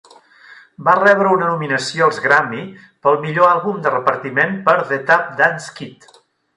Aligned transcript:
Va 0.87 0.95
rebre 0.99 1.33
una 1.35 1.49
nominació 1.49 2.07
als 2.07 2.19
Grammy 2.25 2.65
pel 3.05 3.21
millor 3.29 3.51
àlbum 3.53 3.79
de 3.87 3.95
repartiment 3.95 4.61
per 4.71 4.79
"The 4.93 5.03
Tap 5.13 5.33
Dance 5.45 5.75
Kid". 5.81 6.15